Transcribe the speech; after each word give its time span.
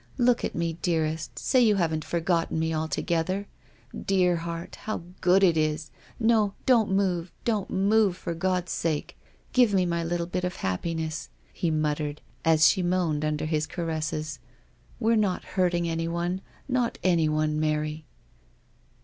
Look 0.17 0.43
at 0.43 0.55
me, 0.55 0.79
dearest, 0.81 1.37
say 1.37 1.61
you 1.61 1.75
haven't 1.75 2.03
forgotten 2.03 2.57
me' 2.57 2.73
altogether? 2.75 3.47
Dear 3.95 4.37
heart, 4.37 4.77
how 4.87 5.03
good 5.21 5.43
it 5.43 5.55
is! 5.55 5.91
No, 6.19 6.55
don't 6.65 6.89
move, 6.89 7.31
don't 7.45 7.69
move, 7.69 8.17
for 8.17 8.33
God's 8.33 8.71
sake! 8.71 9.15
Give 9.53 9.75
me 9.75 9.85
my 9.85 10.03
little 10.03 10.25
bit 10.25 10.43
of 10.43 10.55
happi 10.57 10.95
ness," 10.95 11.29
he 11.53 11.69
muttered, 11.69 12.19
as 12.43 12.67
she 12.67 12.81
moaned 12.81 13.23
under 13.23 13.45
his 13.45 13.67
caresses," 13.67 14.39
we're 14.99 15.15
not 15.15 15.43
hurting 15.43 15.87
anyone, 15.87 16.41
not 16.67 16.97
any 17.03 17.29
one, 17.29 17.59
Mary." 17.59 18.07